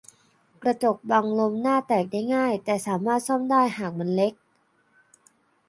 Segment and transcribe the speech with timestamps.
[0.63, 4.33] กระจกบังลมหน้าแตกได้ง่าย แต่สามารถซ่อมได้หากมันเล็ก